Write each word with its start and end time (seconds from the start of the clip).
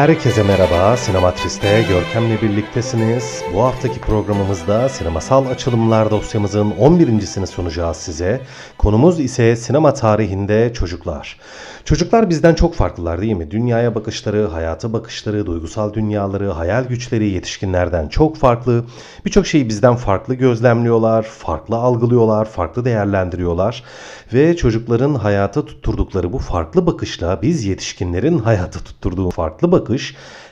Herkese 0.00 0.42
merhaba, 0.42 0.96
Sinematris'te 0.96 1.84
Görkem'le 1.88 2.42
birliktesiniz. 2.42 3.42
Bu 3.54 3.62
haftaki 3.62 4.00
programımızda 4.00 4.88
sinemasal 4.88 5.46
açılımlar 5.46 6.10
dosyamızın 6.10 6.70
11.sini 6.70 7.46
sunacağız 7.46 7.96
size. 7.96 8.40
Konumuz 8.78 9.20
ise 9.20 9.56
sinema 9.56 9.94
tarihinde 9.94 10.72
çocuklar. 10.72 11.38
Çocuklar 11.84 12.30
bizden 12.30 12.54
çok 12.54 12.74
farklılar 12.74 13.20
değil 13.20 13.32
mi? 13.32 13.50
Dünyaya 13.50 13.94
bakışları, 13.94 14.46
hayata 14.46 14.92
bakışları, 14.92 15.46
duygusal 15.46 15.92
dünyaları, 15.92 16.50
hayal 16.50 16.84
güçleri 16.84 17.28
yetişkinlerden 17.28 18.08
çok 18.08 18.36
farklı. 18.36 18.84
Birçok 19.24 19.46
şeyi 19.46 19.68
bizden 19.68 19.96
farklı 19.96 20.34
gözlemliyorlar, 20.34 21.22
farklı 21.22 21.76
algılıyorlar, 21.76 22.44
farklı 22.44 22.84
değerlendiriyorlar. 22.84 23.82
Ve 24.32 24.56
çocukların 24.56 25.14
hayata 25.14 25.64
tutturdukları 25.64 26.32
bu 26.32 26.38
farklı 26.38 26.86
bakışla 26.86 27.42
biz 27.42 27.64
yetişkinlerin 27.64 28.38
hayata 28.38 28.80
tutturduğu 28.80 29.30
farklı 29.30 29.72
bakış 29.72 29.89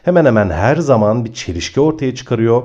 hemen 0.03 0.25
hemen 0.25 0.51
her 0.51 0.77
zaman 0.77 1.25
bir 1.25 1.33
çelişki 1.33 1.81
ortaya 1.81 2.15
çıkarıyor. 2.15 2.63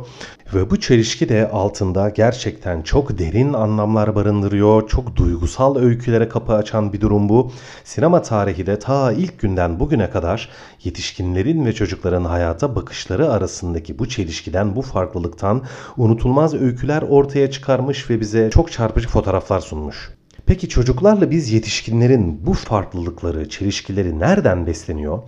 Ve 0.54 0.70
bu 0.70 0.80
çelişki 0.80 1.30
de 1.30 1.50
altında 1.50 2.10
gerçekten 2.10 2.82
çok 2.82 3.20
derin 3.20 3.54
anlamlar 3.54 4.16
barındırıyor. 4.16 4.88
Çok 4.88 5.16
duygusal 5.16 5.76
öykülere 5.76 6.30
kapı 6.30 6.54
açan 6.54 6.94
bir 6.94 7.02
durum 7.02 7.30
bu. 7.30 7.52
Sinema 7.84 8.22
tarihi 8.22 8.66
de 8.66 8.80
ta 8.80 9.12
ilk 9.12 9.40
günden 9.40 9.80
bugüne 9.80 10.10
kadar 10.10 10.50
yetişkinlerin 10.84 11.66
ve 11.66 11.74
çocukların 11.74 12.26
hayata 12.26 12.76
bakışları 12.76 13.32
arasındaki 13.32 14.00
bu 14.00 14.10
çelişkiden, 14.10 14.76
bu 14.76 14.82
farklılıktan 14.82 15.62
unutulmaz 15.98 16.54
öyküler 16.54 17.02
ortaya 17.02 17.52
çıkarmış 17.52 18.10
ve 18.10 18.20
bize 18.20 18.50
çok 18.50 18.72
çarpıcı 18.72 19.08
fotoğraflar 19.08 19.60
sunmuş. 19.60 20.10
Peki 20.46 20.70
çocuklarla 20.70 21.32
biz 21.32 21.52
yetişkinlerin 21.52 22.46
bu 22.46 22.54
farklılıkları, 22.54 23.50
çelişkileri 23.50 24.20
nereden 24.20 24.68
besleniyor? 24.68 25.20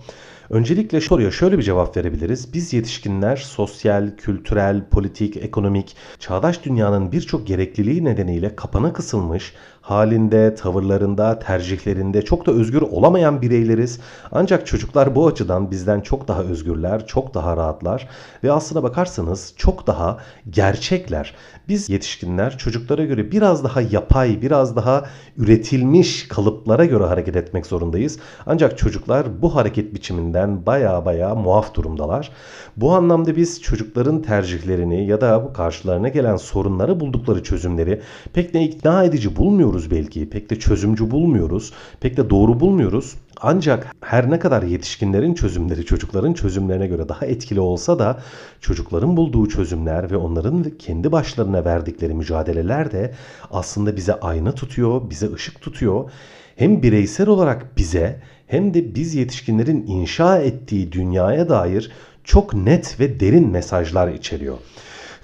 Öncelikle 0.50 1.00
soruya 1.00 1.30
şöyle 1.30 1.58
bir 1.58 1.62
cevap 1.62 1.96
verebiliriz. 1.96 2.54
Biz 2.54 2.72
yetişkinler 2.72 3.36
sosyal, 3.36 4.10
kültürel, 4.16 4.88
politik, 4.90 5.36
ekonomik, 5.36 5.96
çağdaş 6.18 6.64
dünyanın 6.64 7.12
birçok 7.12 7.46
gerekliliği 7.46 8.04
nedeniyle 8.04 8.56
kapana 8.56 8.92
kısılmış, 8.92 9.52
halinde, 9.86 10.54
tavırlarında, 10.54 11.38
tercihlerinde 11.38 12.22
çok 12.22 12.46
da 12.46 12.52
özgür 12.52 12.82
olamayan 12.82 13.42
bireyleriz. 13.42 14.00
Ancak 14.32 14.66
çocuklar 14.66 15.14
bu 15.14 15.26
açıdan 15.26 15.70
bizden 15.70 16.00
çok 16.00 16.28
daha 16.28 16.42
özgürler, 16.42 17.06
çok 17.06 17.34
daha 17.34 17.56
rahatlar 17.56 18.08
ve 18.44 18.52
aslına 18.52 18.82
bakarsanız 18.82 19.54
çok 19.56 19.86
daha 19.86 20.18
gerçekler. 20.50 21.34
Biz 21.68 21.88
yetişkinler 21.90 22.58
çocuklara 22.58 23.04
göre 23.04 23.30
biraz 23.32 23.64
daha 23.64 23.80
yapay, 23.80 24.42
biraz 24.42 24.76
daha 24.76 25.04
üretilmiş 25.36 26.28
kalıplara 26.28 26.84
göre 26.84 27.04
hareket 27.04 27.36
etmek 27.36 27.66
zorundayız. 27.66 28.18
Ancak 28.46 28.78
çocuklar 28.78 29.42
bu 29.42 29.54
hareket 29.54 29.94
biçiminden 29.94 30.66
baya 30.66 31.04
baya 31.04 31.34
muaf 31.34 31.74
durumdalar. 31.74 32.30
Bu 32.76 32.92
anlamda 32.94 33.36
biz 33.36 33.62
çocukların 33.62 34.22
tercihlerini 34.22 35.06
ya 35.06 35.20
da 35.20 35.44
bu 35.44 35.52
karşılarına 35.52 36.08
gelen 36.08 36.36
sorunları 36.36 37.00
buldukları 37.00 37.42
çözümleri 37.42 38.00
pek 38.32 38.54
de 38.54 38.62
ikna 38.62 39.04
edici 39.04 39.36
bulmuyoruz 39.36 39.75
belki. 39.90 40.30
Pek 40.30 40.50
de 40.50 40.58
çözümcü 40.58 41.10
bulmuyoruz. 41.10 41.72
Pek 42.00 42.16
de 42.16 42.30
doğru 42.30 42.60
bulmuyoruz. 42.60 43.14
Ancak 43.40 43.96
her 44.00 44.30
ne 44.30 44.38
kadar 44.38 44.62
yetişkinlerin 44.62 45.34
çözümleri 45.34 45.84
çocukların 45.84 46.32
çözümlerine 46.32 46.86
göre 46.86 47.08
daha 47.08 47.26
etkili 47.26 47.60
olsa 47.60 47.98
da 47.98 48.20
çocukların 48.60 49.16
bulduğu 49.16 49.48
çözümler 49.48 50.10
ve 50.10 50.16
onların 50.16 50.64
kendi 50.78 51.12
başlarına 51.12 51.64
verdikleri 51.64 52.14
mücadeleler 52.14 52.92
de 52.92 53.14
aslında 53.50 53.96
bize 53.96 54.14
ayna 54.20 54.52
tutuyor, 54.52 55.10
bize 55.10 55.32
ışık 55.32 55.60
tutuyor. 55.60 56.10
Hem 56.56 56.82
bireysel 56.82 57.28
olarak 57.28 57.76
bize 57.76 58.20
hem 58.46 58.74
de 58.74 58.94
biz 58.94 59.14
yetişkinlerin 59.14 59.86
inşa 59.86 60.38
ettiği 60.38 60.92
dünyaya 60.92 61.48
dair 61.48 61.90
çok 62.24 62.54
net 62.54 63.00
ve 63.00 63.20
derin 63.20 63.48
mesajlar 63.48 64.08
içeriyor. 64.08 64.56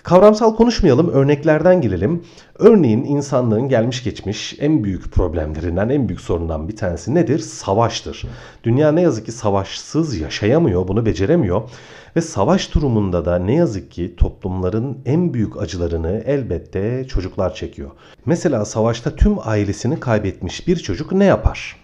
Kavramsal 0.02 0.56
konuşmayalım, 0.56 1.08
örneklerden 1.08 1.80
gelelim. 1.80 2.22
Örneğin 2.58 3.04
insanlığın 3.04 3.68
gelmiş 3.68 4.04
geçmiş 4.04 4.56
en 4.60 4.84
büyük 4.84 5.12
problemlerinden, 5.12 5.88
en 5.88 6.08
büyük 6.08 6.20
sorundan 6.20 6.68
bir 6.68 6.76
tanesi 6.76 7.14
nedir? 7.14 7.38
Savaştır. 7.38 8.22
Dünya 8.64 8.92
ne 8.92 9.02
yazık 9.02 9.26
ki 9.26 9.32
savaşsız 9.32 10.16
yaşayamıyor, 10.18 10.88
bunu 10.88 11.06
beceremiyor. 11.06 11.62
Ve 12.16 12.20
savaş 12.20 12.74
durumunda 12.74 13.24
da 13.24 13.38
ne 13.38 13.54
yazık 13.54 13.90
ki 13.90 14.14
toplumların 14.16 14.98
en 15.06 15.34
büyük 15.34 15.62
acılarını 15.62 16.22
elbette 16.26 17.06
çocuklar 17.08 17.54
çekiyor. 17.54 17.90
Mesela 18.26 18.64
savaşta 18.64 19.16
tüm 19.16 19.36
ailesini 19.44 20.00
kaybetmiş 20.00 20.68
bir 20.68 20.76
çocuk 20.76 21.12
ne 21.12 21.24
yapar? 21.24 21.81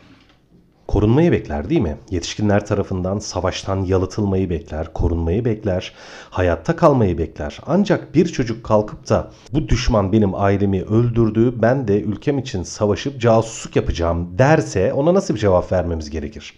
Korunmayı 0.88 1.32
bekler 1.32 1.70
değil 1.70 1.80
mi? 1.80 1.96
Yetişkinler 2.10 2.66
tarafından 2.66 3.18
savaştan 3.18 3.84
yalıtılmayı 3.84 4.50
bekler, 4.50 4.92
korunmayı 4.92 5.44
bekler, 5.44 5.92
hayatta 6.30 6.76
kalmayı 6.76 7.18
bekler. 7.18 7.60
Ancak 7.66 8.14
bir 8.14 8.26
çocuk 8.26 8.64
kalkıp 8.64 9.08
da 9.08 9.30
bu 9.52 9.68
düşman 9.68 10.12
benim 10.12 10.34
ailemi 10.34 10.82
öldürdü, 10.82 11.62
ben 11.62 11.88
de 11.88 12.02
ülkem 12.02 12.38
için 12.38 12.62
savaşıp 12.62 13.20
casusluk 13.20 13.76
yapacağım 13.76 14.38
derse 14.38 14.92
ona 14.92 15.14
nasıl 15.14 15.34
bir 15.34 15.40
cevap 15.40 15.72
vermemiz 15.72 16.10
gerekir? 16.10 16.54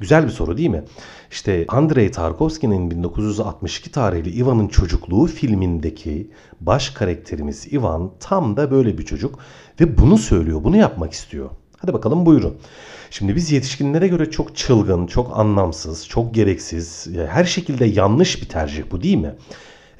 Güzel 0.00 0.24
bir 0.24 0.30
soru 0.30 0.56
değil 0.56 0.70
mi? 0.70 0.84
İşte 1.30 1.64
Andrei 1.68 2.10
Tarkovski'nin 2.10 2.90
1962 2.90 3.92
tarihli 3.92 4.30
Ivan'ın 4.30 4.68
Çocukluğu 4.68 5.26
filmindeki 5.26 6.30
baş 6.60 6.90
karakterimiz 6.90 7.72
Ivan 7.72 8.10
tam 8.20 8.56
da 8.56 8.70
böyle 8.70 8.98
bir 8.98 9.04
çocuk 9.04 9.38
ve 9.80 9.98
bunu 9.98 10.18
söylüyor, 10.18 10.64
bunu 10.64 10.76
yapmak 10.76 11.12
istiyor. 11.12 11.50
Hadi 11.80 11.92
bakalım 11.92 12.26
buyurun. 12.26 12.56
Şimdi 13.10 13.36
biz 13.36 13.52
yetişkinlere 13.52 14.08
göre 14.08 14.30
çok 14.30 14.56
çılgın, 14.56 15.06
çok 15.06 15.38
anlamsız, 15.38 16.08
çok 16.08 16.34
gereksiz, 16.34 17.06
her 17.28 17.44
şekilde 17.44 17.84
yanlış 17.84 18.42
bir 18.42 18.48
tercih 18.48 18.82
bu 18.90 19.02
değil 19.02 19.16
mi? 19.16 19.34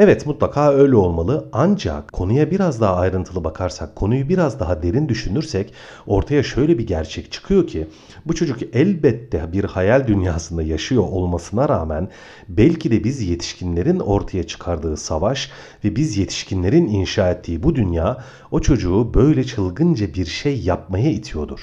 Evet 0.03 0.27
mutlaka 0.27 0.73
öyle 0.73 0.97
olmalı. 0.97 1.49
Ancak 1.53 2.13
konuya 2.13 2.51
biraz 2.51 2.81
daha 2.81 2.97
ayrıntılı 2.97 3.45
bakarsak, 3.45 3.97
konuyu 3.97 4.29
biraz 4.29 4.61
daha 4.61 4.83
derin 4.83 5.09
düşünürsek 5.09 5.73
ortaya 6.07 6.43
şöyle 6.43 6.79
bir 6.79 6.87
gerçek 6.87 7.33
çıkıyor 7.33 7.67
ki 7.67 7.87
bu 8.27 8.35
çocuk 8.35 8.59
elbette 8.73 9.53
bir 9.53 9.65
hayal 9.65 10.07
dünyasında 10.07 10.63
yaşıyor 10.63 11.03
olmasına 11.03 11.69
rağmen 11.69 12.09
belki 12.49 12.91
de 12.91 13.05
biz 13.05 13.23
yetişkinlerin 13.23 13.99
ortaya 13.99 14.43
çıkardığı 14.43 14.97
savaş 14.97 15.51
ve 15.85 15.97
biz 15.97 16.17
yetişkinlerin 16.19 16.87
inşa 16.87 17.31
ettiği 17.31 17.63
bu 17.63 17.75
dünya 17.75 18.25
o 18.51 18.61
çocuğu 18.61 19.15
böyle 19.15 19.45
çılgınca 19.45 20.15
bir 20.15 20.27
şey 20.27 20.61
yapmaya 20.61 21.11
itiyordur 21.11 21.61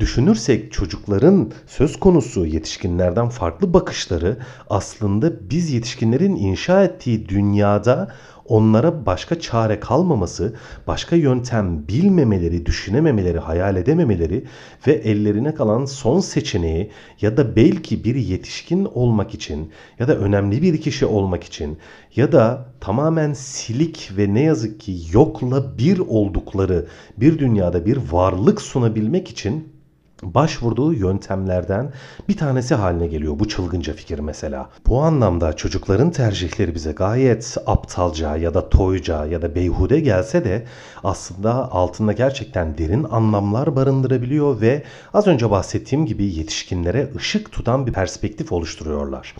düşünürsek 0.00 0.72
çocukların 0.72 1.52
söz 1.66 2.00
konusu 2.00 2.46
yetişkinlerden 2.46 3.28
farklı 3.28 3.74
bakışları 3.74 4.36
aslında 4.70 5.50
biz 5.50 5.72
yetişkinlerin 5.72 6.36
inşa 6.36 6.84
ettiği 6.84 7.28
dünyada 7.28 8.12
onlara 8.50 9.06
başka 9.06 9.40
çare 9.40 9.80
kalmaması, 9.80 10.54
başka 10.86 11.16
yöntem 11.16 11.88
bilmemeleri, 11.88 12.66
düşünememeleri, 12.66 13.38
hayal 13.38 13.76
edememeleri 13.76 14.44
ve 14.86 14.92
ellerine 14.92 15.54
kalan 15.54 15.84
son 15.84 16.20
seçeneği 16.20 16.90
ya 17.20 17.36
da 17.36 17.56
belki 17.56 18.04
bir 18.04 18.14
yetişkin 18.14 18.84
olmak 18.84 19.34
için 19.34 19.70
ya 19.98 20.08
da 20.08 20.16
önemli 20.16 20.62
bir 20.62 20.80
kişi 20.80 21.06
olmak 21.06 21.44
için 21.44 21.78
ya 22.16 22.32
da 22.32 22.66
tamamen 22.80 23.32
silik 23.32 24.10
ve 24.16 24.34
ne 24.34 24.42
yazık 24.42 24.80
ki 24.80 24.96
yokla 25.12 25.78
bir 25.78 25.98
oldukları 25.98 26.86
bir 27.16 27.38
dünyada 27.38 27.86
bir 27.86 27.98
varlık 28.10 28.62
sunabilmek 28.62 29.30
için 29.30 29.79
başvurduğu 30.22 30.94
yöntemlerden 30.94 31.92
bir 32.28 32.36
tanesi 32.36 32.74
haline 32.74 33.06
geliyor 33.06 33.38
bu 33.38 33.48
çılgınca 33.48 33.92
fikir 33.92 34.18
mesela. 34.18 34.70
Bu 34.86 35.02
anlamda 35.02 35.52
çocukların 35.52 36.10
tercihleri 36.10 36.74
bize 36.74 36.92
gayet 36.92 37.56
aptalca 37.66 38.36
ya 38.36 38.54
da 38.54 38.68
toyca 38.68 39.26
ya 39.26 39.42
da 39.42 39.54
beyhude 39.54 40.00
gelse 40.00 40.44
de 40.44 40.66
aslında 41.04 41.72
altında 41.72 42.12
gerçekten 42.12 42.78
derin 42.78 43.06
anlamlar 43.10 43.76
barındırabiliyor 43.76 44.60
ve 44.60 44.82
az 45.14 45.26
önce 45.26 45.50
bahsettiğim 45.50 46.06
gibi 46.06 46.24
yetişkinlere 46.24 47.10
ışık 47.16 47.52
tutan 47.52 47.86
bir 47.86 47.92
perspektif 47.92 48.52
oluşturuyorlar. 48.52 49.34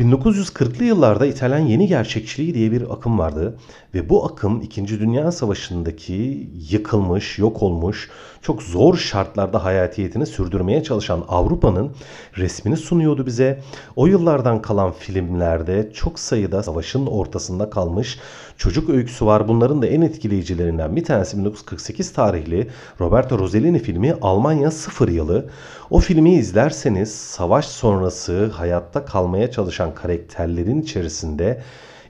1940'lı 0.00 0.84
yıllarda 0.84 1.26
İtalyan 1.26 1.66
yeni 1.66 1.86
gerçekçiliği 1.86 2.54
diye 2.54 2.72
bir 2.72 2.92
akım 2.92 3.18
vardı 3.18 3.58
ve 3.94 4.08
bu 4.08 4.24
akım 4.24 4.60
2. 4.60 4.88
Dünya 4.88 5.32
Savaşı'ndaki 5.32 6.50
yıkılmış, 6.70 7.38
yok 7.38 7.62
olmuş, 7.62 8.10
çok 8.42 8.62
zor 8.62 8.96
şartlarda 8.96 9.64
hayatiyeti 9.64 10.09
medeniyetini 10.10 10.26
sürdürmeye 10.26 10.82
çalışan 10.82 11.24
Avrupa'nın 11.28 11.90
resmini 12.36 12.76
sunuyordu 12.76 13.26
bize. 13.26 13.60
O 13.96 14.06
yıllardan 14.06 14.62
kalan 14.62 14.92
filmlerde 14.92 15.92
çok 15.94 16.18
sayıda 16.18 16.62
savaşın 16.62 17.06
ortasında 17.06 17.70
kalmış 17.70 18.18
çocuk 18.56 18.90
öyküsü 18.90 19.26
var. 19.26 19.48
Bunların 19.48 19.82
da 19.82 19.86
en 19.86 20.02
etkileyicilerinden 20.02 20.96
bir 20.96 21.04
tanesi 21.04 21.38
1948 21.38 22.12
tarihli 22.12 22.68
Roberto 23.00 23.38
Rossellini 23.38 23.78
filmi 23.78 24.14
Almanya 24.22 24.70
Sıfır 24.70 25.08
Yılı. 25.08 25.46
O 25.90 26.00
filmi 26.00 26.34
izlerseniz 26.34 27.14
savaş 27.14 27.66
sonrası 27.66 28.46
hayatta 28.46 29.04
kalmaya 29.04 29.50
çalışan 29.50 29.94
karakterlerin 29.94 30.82
içerisinde 30.82 31.60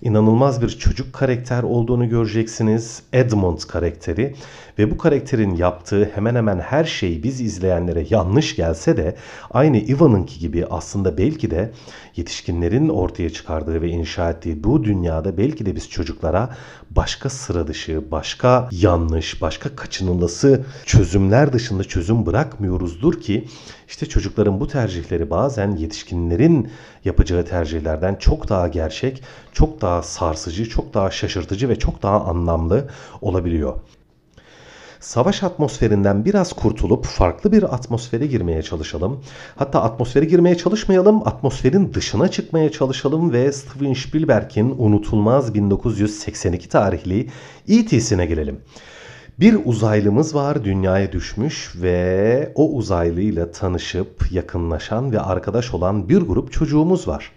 inanılmaz 0.03 0.63
bir 0.63 0.69
çocuk 0.69 1.13
karakter 1.13 1.63
olduğunu 1.63 2.09
göreceksiniz. 2.09 3.03
Edmund 3.13 3.59
karakteri 3.69 4.35
ve 4.81 4.91
bu 4.91 4.97
karakterin 4.97 5.55
yaptığı 5.55 6.11
hemen 6.15 6.35
hemen 6.35 6.59
her 6.59 6.85
şey 6.85 7.23
biz 7.23 7.41
izleyenlere 7.41 8.07
yanlış 8.11 8.57
gelse 8.57 8.97
de 8.97 9.17
aynı 9.51 9.77
Ivan'ınki 9.77 10.39
gibi 10.39 10.67
aslında 10.71 11.19
belki 11.19 11.51
de 11.51 11.73
yetişkinlerin 12.17 12.89
ortaya 12.89 13.31
çıkardığı 13.31 13.83
ve 13.83 13.89
inşa 13.89 14.31
ettiği 14.31 14.65
bu 14.65 14.85
dünyada 14.85 15.39
belki 15.39 15.67
de 15.67 15.77
biz 15.77 15.91
çocuklara 15.91 16.57
başka 16.91 17.31
sıra 17.31 17.67
dışı, 17.67 18.11
başka 18.11 18.69
yanlış, 18.73 19.43
başka 19.43 19.77
kaçınılası 19.77 20.65
çözümler 20.87 21.53
dışında 21.53 21.85
çözüm 21.85 22.27
bırakmıyoruzdur 22.27 23.21
ki 23.21 23.49
işte 23.89 24.07
çocukların 24.07 24.61
bu 24.61 24.69
tercihleri 24.69 25.31
bazen 25.31 25.77
yetişkinlerin 25.77 26.71
yapacağı 27.05 27.45
tercihlerden 27.45 28.15
çok 28.15 28.49
daha 28.49 28.69
gerçek, 28.69 29.23
çok 29.53 29.81
daha 29.81 30.03
sarsıcı, 30.03 30.69
çok 30.69 30.95
daha 30.95 31.11
şaşırtıcı 31.11 31.69
ve 31.69 31.79
çok 31.79 32.03
daha 32.03 32.21
anlamlı 32.21 32.89
olabiliyor 33.21 33.75
savaş 35.01 35.43
atmosferinden 35.43 36.25
biraz 36.25 36.53
kurtulup 36.53 37.05
farklı 37.05 37.53
bir 37.53 37.75
atmosfere 37.75 38.27
girmeye 38.27 38.63
çalışalım. 38.63 39.21
Hatta 39.57 39.83
atmosfere 39.83 40.25
girmeye 40.25 40.57
çalışmayalım, 40.57 41.29
atmosferin 41.29 41.95
dışına 41.95 42.29
çıkmaya 42.29 42.73
çalışalım 42.73 43.33
ve 43.33 43.53
Steven 43.53 43.93
Spielberg'in 43.93 44.75
unutulmaz 44.79 45.55
1982 45.55 46.69
tarihli 46.69 47.29
E.T.'sine 47.69 48.27
gelelim. 48.27 48.61
Bir 49.41 49.59
uzaylımız 49.65 50.35
var 50.35 50.65
dünyaya 50.65 51.13
düşmüş 51.13 51.73
ve 51.77 52.53
o 52.55 52.71
uzaylıyla 52.71 53.53
tanışıp 53.53 54.33
yakınlaşan 54.33 55.13
ve 55.13 55.21
arkadaş 55.21 55.75
olan 55.75 56.09
bir 56.09 56.21
grup 56.21 56.53
çocuğumuz 56.53 57.09
var. 57.09 57.33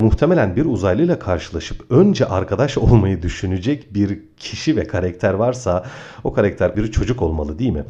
Muhtemelen 0.00 0.56
bir 0.56 0.64
uzaylıyla 0.64 1.18
karşılaşıp 1.18 1.90
önce 1.90 2.26
arkadaş 2.26 2.78
olmayı 2.78 3.22
düşünecek 3.22 3.94
bir 3.94 4.18
kişi 4.36 4.76
ve 4.76 4.86
karakter 4.86 5.34
varsa 5.34 5.84
o 6.24 6.32
karakter 6.32 6.76
bir 6.76 6.92
çocuk 6.92 7.22
olmalı 7.22 7.58
değil 7.58 7.70
mi? 7.70 7.84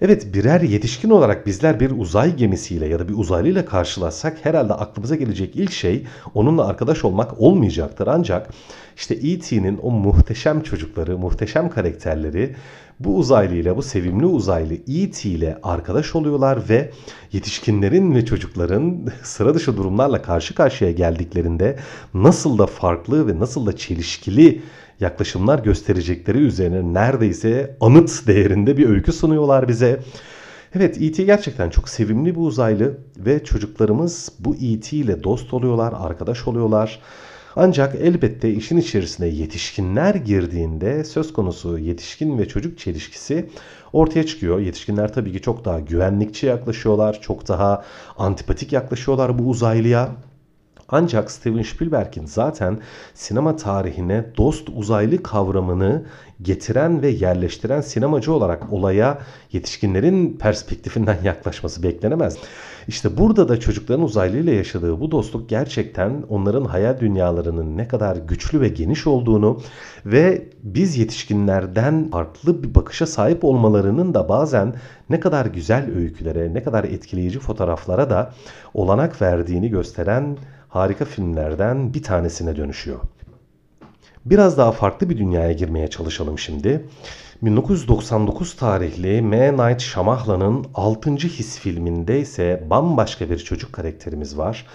Evet 0.00 0.34
birer 0.34 0.60
yetişkin 0.60 1.10
olarak 1.10 1.46
bizler 1.46 1.80
bir 1.80 1.90
uzay 1.90 2.36
gemisiyle 2.36 2.86
ya 2.86 2.98
da 2.98 3.08
bir 3.08 3.14
uzaylıyla 3.14 3.64
karşılaşsak 3.64 4.36
herhalde 4.42 4.74
aklımıza 4.74 5.16
gelecek 5.16 5.56
ilk 5.56 5.72
şey 5.72 6.06
onunla 6.34 6.66
arkadaş 6.66 7.04
olmak 7.04 7.40
olmayacaktır. 7.40 8.06
Ancak 8.06 8.50
işte 8.96 9.14
E.T.'nin 9.14 9.78
o 9.82 9.90
muhteşem 9.90 10.62
çocukları, 10.62 11.18
muhteşem 11.18 11.70
karakterleri 11.70 12.56
bu 13.00 13.16
uzaylı 13.16 13.54
ile 13.54 13.76
bu 13.76 13.82
sevimli 13.82 14.26
uzaylı 14.26 14.74
E.T. 14.74 15.28
ile 15.28 15.58
arkadaş 15.62 16.14
oluyorlar 16.14 16.68
ve 16.68 16.90
yetişkinlerin 17.32 18.14
ve 18.14 18.24
çocukların 18.24 19.08
sıra 19.22 19.54
dışı 19.54 19.76
durumlarla 19.76 20.22
karşı 20.22 20.54
karşıya 20.54 20.92
geldiklerinde 20.92 21.78
nasıl 22.14 22.58
da 22.58 22.66
farklı 22.66 23.26
ve 23.26 23.40
nasıl 23.40 23.66
da 23.66 23.76
çelişkili 23.76 24.62
yaklaşımlar 25.00 25.58
gösterecekleri 25.58 26.38
üzerine 26.38 26.94
neredeyse 26.94 27.76
anıt 27.80 28.26
değerinde 28.26 28.76
bir 28.76 28.88
öykü 28.88 29.12
sunuyorlar 29.12 29.68
bize. 29.68 30.00
Evet 30.74 31.02
E.T. 31.02 31.24
gerçekten 31.24 31.70
çok 31.70 31.88
sevimli 31.88 32.34
bir 32.34 32.40
uzaylı 32.40 32.98
ve 33.16 33.44
çocuklarımız 33.44 34.32
bu 34.38 34.54
E.T. 34.54 34.96
ile 34.96 35.24
dost 35.24 35.54
oluyorlar, 35.54 35.94
arkadaş 35.96 36.48
oluyorlar. 36.48 37.00
Ancak 37.56 37.94
elbette 37.94 38.50
işin 38.50 38.76
içerisine 38.76 39.26
yetişkinler 39.26 40.14
girdiğinde 40.14 41.04
söz 41.04 41.32
konusu 41.32 41.78
yetişkin 41.78 42.38
ve 42.38 42.48
çocuk 42.48 42.78
çelişkisi 42.78 43.50
ortaya 43.92 44.26
çıkıyor. 44.26 44.58
Yetişkinler 44.60 45.12
tabii 45.12 45.32
ki 45.32 45.40
çok 45.40 45.64
daha 45.64 45.80
güvenlikçi 45.80 46.46
yaklaşıyorlar, 46.46 47.20
çok 47.20 47.48
daha 47.48 47.84
antipatik 48.18 48.72
yaklaşıyorlar 48.72 49.38
bu 49.38 49.42
uzaylıya. 49.42 50.10
Ancak 50.88 51.30
Steven 51.30 51.62
Spielberg'in 51.62 52.26
zaten 52.26 52.78
sinema 53.14 53.56
tarihine 53.56 54.24
dost 54.36 54.68
uzaylı 54.76 55.22
kavramını 55.22 56.04
getiren 56.42 57.02
ve 57.02 57.08
yerleştiren 57.08 57.80
sinemacı 57.80 58.32
olarak 58.32 58.72
olaya 58.72 59.18
yetişkinlerin 59.52 60.36
perspektifinden 60.36 61.18
yaklaşması 61.24 61.82
beklenemez. 61.82 62.36
İşte 62.88 63.18
burada 63.18 63.48
da 63.48 63.60
çocukların 63.60 64.04
uzaylıyla 64.04 64.52
yaşadığı 64.52 65.00
bu 65.00 65.10
dostluk 65.10 65.48
gerçekten 65.48 66.24
onların 66.28 66.64
hayal 66.64 67.00
dünyalarının 67.00 67.76
ne 67.76 67.88
kadar 67.88 68.16
güçlü 68.16 68.60
ve 68.60 68.68
geniş 68.68 69.06
olduğunu 69.06 69.60
ve 70.06 70.48
biz 70.62 70.96
yetişkinlerden 70.96 72.10
farklı 72.10 72.62
bir 72.62 72.74
bakışa 72.74 73.06
sahip 73.06 73.44
olmalarının 73.44 74.14
da 74.14 74.28
bazen 74.28 74.74
ne 75.10 75.20
kadar 75.20 75.46
güzel 75.46 75.90
öykülere, 75.96 76.54
ne 76.54 76.62
kadar 76.62 76.84
etkileyici 76.84 77.38
fotoğraflara 77.38 78.10
da 78.10 78.32
olanak 78.74 79.22
verdiğini 79.22 79.68
gösteren 79.68 80.36
harika 80.74 81.04
filmlerden 81.04 81.94
bir 81.94 82.02
tanesine 82.02 82.56
dönüşüyor. 82.56 83.00
Biraz 84.24 84.58
daha 84.58 84.72
farklı 84.72 85.10
bir 85.10 85.18
dünyaya 85.18 85.52
girmeye 85.52 85.88
çalışalım 85.88 86.38
şimdi. 86.38 86.84
1999 87.42 88.56
tarihli 88.56 89.22
M. 89.22 89.52
Night 89.52 89.80
Shyamalan'ın 89.80 90.66
6. 90.74 91.10
His 91.10 91.58
filminde 91.58 92.20
ise 92.20 92.66
bambaşka 92.70 93.30
bir 93.30 93.38
çocuk 93.38 93.72
karakterimiz 93.72 94.38
var. 94.38 94.66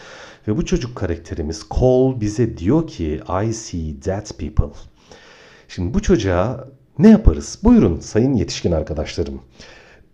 Ve 0.48 0.58
bu 0.58 0.66
çocuk 0.66 0.96
karakterimiz 0.96 1.66
Cole 1.72 2.22
bize 2.22 2.58
diyor 2.58 2.88
ki 2.88 3.22
I 3.46 3.54
see 3.54 4.04
dead 4.06 4.28
people. 4.38 4.80
Şimdi 5.68 5.94
bu 5.94 6.02
çocuğa 6.02 6.68
ne 7.00 7.10
yaparız? 7.10 7.60
Buyurun 7.64 8.00
sayın 8.00 8.34
yetişkin 8.34 8.72
arkadaşlarım 8.72 9.42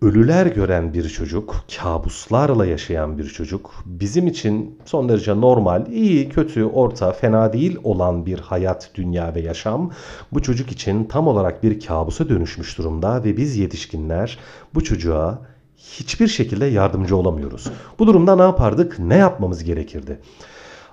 ölüler 0.01 0.45
gören 0.45 0.93
bir 0.93 1.09
çocuk, 1.09 1.55
kabuslarla 1.77 2.65
yaşayan 2.65 3.17
bir 3.17 3.25
çocuk, 3.25 3.71
bizim 3.85 4.27
için 4.27 4.79
son 4.85 5.09
derece 5.09 5.41
normal, 5.41 5.87
iyi, 5.87 6.29
kötü, 6.29 6.65
orta, 6.65 7.11
fena 7.11 7.53
değil 7.53 7.77
olan 7.83 8.25
bir 8.25 8.39
hayat, 8.39 8.91
dünya 8.95 9.35
ve 9.35 9.41
yaşam 9.41 9.91
bu 10.31 10.41
çocuk 10.41 10.71
için 10.71 11.03
tam 11.03 11.27
olarak 11.27 11.63
bir 11.63 11.79
kabusa 11.79 12.29
dönüşmüş 12.29 12.77
durumda 12.77 13.23
ve 13.23 13.37
biz 13.37 13.57
yetişkinler 13.57 14.39
bu 14.73 14.83
çocuğa 14.83 15.41
hiçbir 15.77 16.27
şekilde 16.27 16.65
yardımcı 16.65 17.17
olamıyoruz. 17.17 17.71
Bu 17.99 18.07
durumda 18.07 18.35
ne 18.35 18.41
yapardık? 18.41 18.99
Ne 18.99 19.15
yapmamız 19.15 19.63
gerekirdi? 19.63 20.19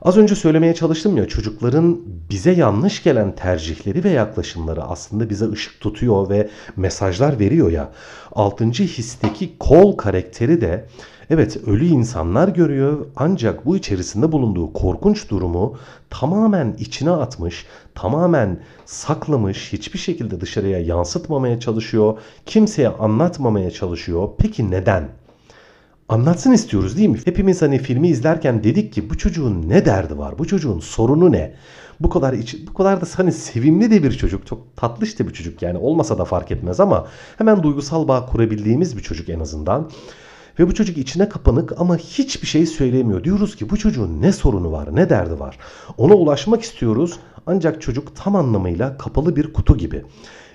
Az 0.04 0.16
önce 0.16 0.34
söylemeye 0.34 0.75
çalıştım 0.75 1.16
ya 1.16 1.28
çocukların 1.28 2.00
bize 2.30 2.52
yanlış 2.52 3.02
gelen 3.02 3.35
tercihleri 3.35 4.04
ve 4.04 4.11
yaklaşımları 4.11 4.82
aslında 4.82 5.30
bize 5.30 5.50
ışık 5.50 5.80
tutuyor 5.80 6.30
ve 6.30 6.49
mesajlar 6.76 7.38
veriyor 7.38 7.71
ya. 7.71 7.90
Altıncı 8.32 8.85
histeki 8.85 9.59
kol 9.59 9.97
karakteri 9.97 10.61
de 10.61 10.87
evet 11.30 11.56
ölü 11.66 11.87
insanlar 11.87 12.49
görüyor 12.49 13.06
ancak 13.16 13.66
bu 13.66 13.76
içerisinde 13.76 14.32
bulunduğu 14.32 14.73
korkunç 14.73 15.30
durumu 15.30 15.76
tamamen 16.11 16.76
içine 16.78 17.11
atmış, 17.11 17.66
tamamen 17.94 18.61
saklamış, 18.87 19.73
hiçbir 19.73 19.99
şekilde 19.99 20.40
dışarıya 20.40 20.80
yansıtmamaya 20.80 21.61
çalışıyor, 21.61 22.18
kimseye 22.47 22.88
anlatmamaya 22.88 23.71
çalışıyor. 23.71 24.28
Peki 24.38 24.71
neden? 24.71 25.22
Anlatsın 26.12 26.52
istiyoruz 26.52 26.97
değil 26.97 27.09
mi? 27.09 27.19
Hepimiz 27.25 27.62
hani 27.62 27.78
filmi 27.78 28.09
izlerken 28.09 28.64
dedik 28.64 28.92
ki 28.92 29.11
bu 29.11 29.19
çocuğun 29.19 29.69
ne 29.69 29.85
derdi 29.85 30.19
var? 30.19 30.38
Bu 30.38 30.47
çocuğun 30.47 30.81
sorunu 30.81 31.33
ne? 31.33 31.54
Bu 32.00 32.11
kadar 32.11 32.33
iç, 32.33 32.57
bu 32.69 32.75
kadar 32.75 33.00
da 33.00 33.07
hani 33.16 33.33
sevimli 33.33 33.90
de 33.90 34.02
bir 34.02 34.12
çocuk. 34.12 34.47
Çok 34.47 34.76
tatlı 34.76 35.07
işte 35.07 35.28
bir 35.28 35.33
çocuk 35.33 35.62
yani 35.62 35.78
olmasa 35.78 36.19
da 36.19 36.25
fark 36.25 36.50
etmez 36.50 36.81
ama 36.81 37.07
hemen 37.38 37.62
duygusal 37.62 38.09
bağ 38.09 38.26
kurabildiğimiz 38.26 38.97
bir 38.97 39.02
çocuk 39.02 39.28
en 39.28 39.40
azından. 39.40 39.90
Ve 40.59 40.69
bu 40.69 40.75
çocuk 40.75 40.99
içine 40.99 41.28
kapanık 41.28 41.81
ama 41.81 41.97
hiçbir 41.97 42.47
şey 42.47 42.66
söylemiyor. 42.66 43.25
Diyoruz 43.25 43.57
ki 43.57 43.71
bu 43.71 43.76
çocuğun 43.76 44.23
ne 44.23 44.33
sorunu 44.33 44.73
var, 44.73 44.97
ne 44.97 45.11
derdi 45.11 45.40
var? 45.40 45.59
Ona 45.97 46.14
ulaşmak 46.14 46.62
istiyoruz 46.62 47.19
ancak 47.47 47.83
çocuk 47.83 48.16
tam 48.16 48.37
anlamıyla 48.37 48.99
kapalı 48.99 49.37
bir 49.37 49.52
kutu 49.52 49.76
gibi. 49.76 50.04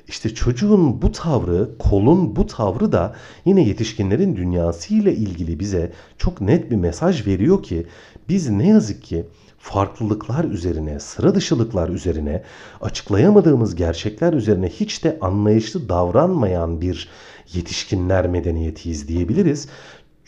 İşte 0.08 0.36
çocuğun 0.36 1.02
bu 1.02 1.12
tavrı, 1.12 1.78
kolun 1.80 2.36
bu 2.36 2.48
tavrı 2.48 2.92
da 2.92 3.16
yine 3.46 3.68
yetişkinlerin 3.68 4.36
dünyasıyla 4.36 5.12
ilgili 5.12 5.60
bize 5.60 5.92
çok 6.18 6.42
net 6.42 6.72
bir 6.72 6.76
mesaj 6.76 7.28
veriyor 7.28 7.64
ki 7.64 7.88
biz 8.30 8.50
ne 8.50 8.68
yazık 8.68 9.04
ki 9.04 9.26
farklılıklar 9.58 10.44
üzerine, 10.44 11.00
sıra 11.00 11.36
dışılıklar 11.36 11.90
üzerine, 11.90 12.44
açıklayamadığımız 12.82 13.76
gerçekler 13.76 14.34
üzerine 14.34 14.70
hiç 14.70 15.04
de 15.04 15.18
anlayışlı 15.22 15.90
davranmayan 15.90 16.82
bir 16.82 17.10
yetişkinler 17.54 18.28
medeniyetiyiz 18.28 19.08
diyebiliriz. 19.08 19.68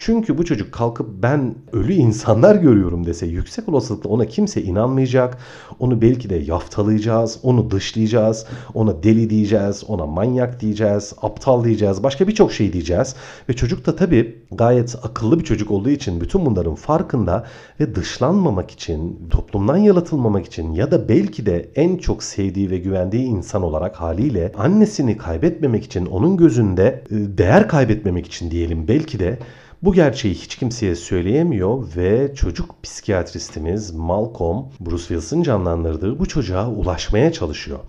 Çünkü 0.02 0.38
bu 0.38 0.46
çocuk 0.46 0.72
kalkıp 0.72 1.08
ben 1.24 1.56
ölü 1.74 1.94
insanlar 1.94 2.56
görüyorum 2.56 3.06
dese 3.06 3.26
yüksek 3.26 3.70
olasılıkla 3.70 4.10
ona 4.10 4.26
kimse 4.26 4.62
inanmayacak. 4.62 5.38
Onu 5.80 6.02
belki 6.02 6.30
de 6.30 6.36
yaftalayacağız, 6.36 7.40
onu 7.44 7.72
dışlayacağız, 7.72 8.46
ona 8.74 9.04
deli 9.04 9.30
diyeceğiz, 9.30 9.84
ona 9.88 10.06
manyak 10.06 10.60
diyeceğiz, 10.62 11.14
aptal 11.22 11.64
diyeceğiz, 11.64 12.04
başka 12.04 12.28
birçok 12.28 12.54
şey 12.54 12.74
diyeceğiz. 12.74 13.16
Ve 13.50 13.54
çocuk 13.54 13.86
da 13.86 13.96
tabii 13.96 14.44
gayet 14.52 14.96
akıllı 15.04 15.40
bir 15.40 15.46
çocuk 15.46 15.72
olduğu 15.72 15.90
için 15.90 16.22
bütün 16.22 16.46
bunların 16.46 16.76
farkında 16.76 17.46
ve 17.80 17.96
dışlanmamak 17.96 18.72
için, 18.72 19.28
toplumdan 19.30 19.78
yalıtılmamak 19.78 20.46
için 20.46 20.74
ya 20.74 20.92
da 20.92 21.10
belki 21.10 21.46
de 21.46 21.70
en 21.76 21.98
çok 21.98 22.24
sevdiği 22.24 22.72
ve 22.72 22.78
güvendiği 22.78 23.24
insan 23.24 23.64
olarak 23.64 23.96
haliyle 23.96 24.52
annesini 24.58 25.18
kaybetmemek 25.18 25.86
için, 25.86 26.06
onun 26.06 26.38
gözünde 26.38 27.04
e, 27.12 27.38
değer 27.38 27.68
kaybetmemek 27.68 28.28
için 28.28 28.52
diyelim 28.52 28.88
belki 28.88 29.20
de 29.20 29.40
bu 29.84 29.94
gerçeği 29.94 30.34
hiç 30.34 30.56
kimseye 30.56 30.96
söyleyemiyor 30.96 31.96
ve 31.96 32.36
çocuk 32.36 32.84
psikiyatristimiz 32.84 33.92
Malcolm, 33.92 34.66
Bruce 34.80 35.04
Willis'in 35.04 35.44
canlandırdığı 35.44 36.20
bu 36.20 36.26
çocuğa 36.26 36.70
ulaşmaya 36.70 37.32
çalışıyor. 37.32 37.80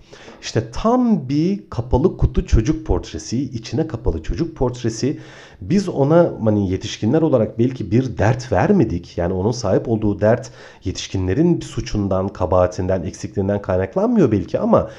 İşte 0.41 0.71
tam 0.71 1.29
bir 1.29 1.69
kapalı 1.69 2.17
kutu 2.17 2.45
çocuk 2.45 2.87
portresi, 2.87 3.41
içine 3.41 3.87
kapalı 3.87 4.23
çocuk 4.23 4.55
portresi. 4.57 5.19
Biz 5.61 5.89
ona 5.89 6.33
hani 6.45 6.71
yetişkinler 6.71 7.21
olarak 7.21 7.59
belki 7.59 7.91
bir 7.91 8.17
dert 8.17 8.51
vermedik. 8.51 9.17
Yani 9.17 9.33
onun 9.33 9.51
sahip 9.51 9.89
olduğu 9.89 10.21
dert 10.21 10.51
yetişkinlerin 10.83 11.61
bir 11.61 11.65
suçundan, 11.65 12.27
kabahatinden, 12.27 13.03
eksikliğinden 13.03 13.61
kaynaklanmıyor 13.61 14.31
belki 14.31 14.59
ama 14.59 14.89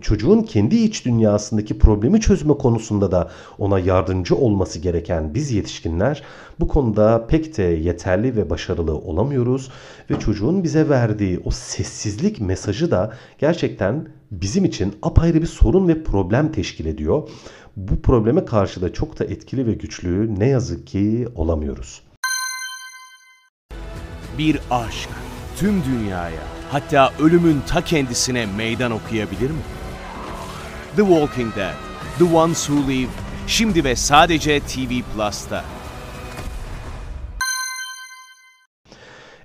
çocuğun 0.00 0.42
kendi 0.42 0.76
iç 0.76 1.06
dünyasındaki 1.06 1.78
problemi 1.78 2.20
çözme 2.20 2.54
konusunda 2.54 3.12
da 3.12 3.30
ona 3.58 3.78
yardımcı 3.78 4.36
olması 4.36 4.78
gereken 4.78 5.34
biz 5.34 5.52
yetişkinler 5.52 6.22
bu 6.60 6.68
konuda 6.68 7.26
pek 7.26 7.56
de 7.58 7.62
yeterli 7.62 8.36
ve 8.36 8.50
başarılı 8.50 8.96
olamıyoruz 8.96 9.70
ve 10.10 10.18
çocuğun 10.18 10.64
bize 10.64 10.88
verdiği 10.88 11.40
o 11.44 11.50
sessizlik 11.50 12.40
mesajı 12.40 12.90
da 12.90 13.12
gerçekten 13.38 14.08
bizim 14.30 14.64
için 14.64 14.94
apayrı 15.02 15.42
bir 15.42 15.46
sorun 15.46 15.88
ve 15.88 16.02
problem 16.02 16.52
teşkil 16.52 16.86
ediyor. 16.86 17.28
Bu 17.76 18.02
probleme 18.02 18.44
karşı 18.44 18.82
da 18.82 18.92
çok 18.92 19.18
da 19.18 19.24
etkili 19.24 19.66
ve 19.66 19.72
güçlü 19.72 20.40
ne 20.40 20.48
yazık 20.48 20.86
ki 20.86 21.28
olamıyoruz. 21.34 22.02
Bir 24.38 24.60
aşk 24.70 25.08
tüm 25.56 25.84
dünyaya 25.84 26.42
hatta 26.70 27.12
ölümün 27.20 27.60
ta 27.66 27.84
kendisine 27.84 28.46
meydan 28.46 28.92
okuyabilir 28.92 29.50
mi? 29.50 29.62
The 30.96 31.02
Walking 31.02 31.56
Dead, 31.56 31.74
The 32.18 32.24
Ones 32.36 32.66
Who 32.66 32.90
Live, 32.90 33.08
şimdi 33.46 33.84
ve 33.84 33.96
sadece 33.96 34.60
TV 34.60 34.90
Plus'ta. 35.14 35.64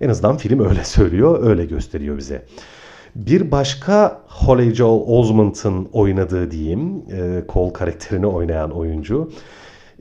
En 0.01 0.09
azından 0.09 0.37
film 0.37 0.69
öyle 0.69 0.83
söylüyor, 0.83 1.47
öyle 1.49 1.65
gösteriyor 1.65 2.17
bize. 2.17 2.45
Bir 3.15 3.51
başka 3.51 4.21
Holly 4.27 4.75
Joel 4.75 5.03
Osment'ın 5.07 5.89
oynadığı 5.93 6.51
diyeyim, 6.51 7.03
e, 7.11 7.43
Cole 7.49 7.73
karakterini 7.73 8.27
oynayan 8.27 8.71
oyuncu. 8.71 9.31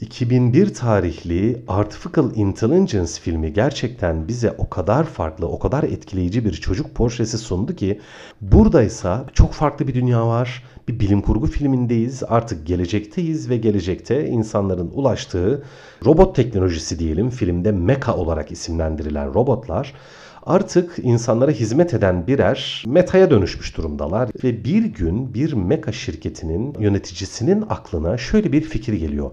2001 0.00 0.74
tarihli 0.74 1.64
Artificial 1.68 2.36
Intelligence 2.36 3.12
filmi 3.22 3.52
gerçekten 3.52 4.28
bize 4.28 4.54
o 4.58 4.70
kadar 4.70 5.04
farklı, 5.04 5.48
o 5.48 5.58
kadar 5.58 5.82
etkileyici 5.82 6.44
bir 6.44 6.52
çocuk 6.52 6.94
portresi 6.94 7.38
sundu 7.38 7.74
ki 7.74 8.00
buradaysa 8.40 9.26
çok 9.32 9.52
farklı 9.52 9.88
bir 9.88 9.94
dünya 9.94 10.26
var. 10.26 10.64
Bir 10.88 11.00
bilim 11.00 11.20
kurgu 11.20 11.46
filmindeyiz. 11.46 12.22
Artık 12.28 12.66
gelecekteyiz 12.66 13.50
ve 13.50 13.56
gelecekte 13.56 14.26
insanların 14.28 14.90
ulaştığı 14.94 15.62
robot 16.04 16.36
teknolojisi 16.36 16.98
diyelim 16.98 17.30
filmde 17.30 17.72
mecha 17.72 18.16
olarak 18.16 18.52
isimlendirilen 18.52 19.34
robotlar 19.34 19.94
artık 20.42 20.98
insanlara 21.02 21.50
hizmet 21.50 21.94
eden 21.94 22.26
birer 22.26 22.84
metaya 22.86 23.30
dönüşmüş 23.30 23.76
durumdalar. 23.76 24.30
Ve 24.44 24.64
bir 24.64 24.84
gün 24.84 25.34
bir 25.34 25.52
meka 25.52 25.92
şirketinin 25.92 26.74
yöneticisinin 26.78 27.64
aklına 27.68 28.16
şöyle 28.16 28.52
bir 28.52 28.60
fikir 28.60 28.92
geliyor. 28.92 29.30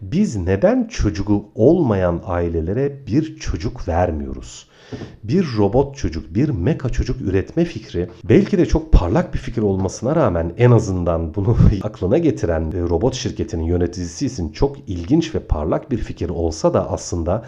Biz 0.00 0.36
neden 0.36 0.88
çocuğu 0.88 1.44
olmayan 1.54 2.22
ailelere 2.24 3.06
bir 3.06 3.36
çocuk 3.36 3.88
vermiyoruz? 3.88 4.72
bir 5.24 5.46
robot 5.58 5.96
çocuk, 5.96 6.34
bir 6.34 6.48
meka 6.48 6.88
çocuk 6.88 7.20
üretme 7.20 7.64
fikri 7.64 8.08
belki 8.24 8.58
de 8.58 8.66
çok 8.66 8.92
parlak 8.92 9.34
bir 9.34 9.38
fikir 9.38 9.62
olmasına 9.62 10.16
rağmen 10.16 10.52
en 10.58 10.70
azından 10.70 11.34
bunu 11.34 11.56
aklına 11.82 12.18
getiren 12.18 12.88
robot 12.90 13.14
şirketinin 13.14 13.64
yöneticisi 13.64 14.26
için 14.26 14.48
çok 14.48 14.88
ilginç 14.88 15.34
ve 15.34 15.40
parlak 15.40 15.90
bir 15.90 15.98
fikir 15.98 16.28
olsa 16.28 16.74
da 16.74 16.90
aslında 16.90 17.44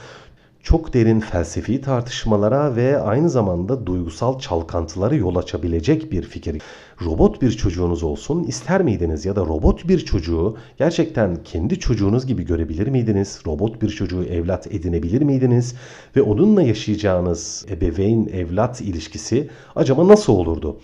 çok 0.64 0.94
derin 0.94 1.21
felsefi 1.21 1.80
tartışmalara 1.80 2.76
ve 2.76 3.00
aynı 3.00 3.30
zamanda 3.30 3.87
duygusal 3.87 4.38
çalkantılara 4.38 5.14
yol 5.14 5.37
açabilecek 5.37 6.12
bir 6.12 6.23
fikir. 6.23 6.62
Robot 7.04 7.42
bir 7.42 7.50
çocuğunuz 7.50 8.02
olsun 8.02 8.44
ister 8.44 8.83
miydiniz 8.83 9.25
ya 9.25 9.37
da 9.37 9.40
robot 9.40 9.88
bir 9.88 9.99
çocuğu 9.99 10.56
gerçekten 10.78 11.37
kendi 11.44 11.78
çocuğunuz 11.78 12.26
gibi 12.26 12.44
görebilir 12.44 12.87
miydiniz? 12.87 13.40
Robot 13.47 13.83
bir 13.83 13.88
çocuğu 13.88 14.25
evlat 14.25 14.66
edinebilir 14.66 15.23
miydiniz? 15.23 15.75
Ve 16.16 16.23
onunla 16.23 16.62
yaşayacağınız 16.62 17.66
ebeveyn 17.71 18.26
evlat 18.26 18.80
ilişkisi 18.80 19.50
acaba 19.76 20.09
nasıl 20.09 20.33
olurdu? 20.33 20.76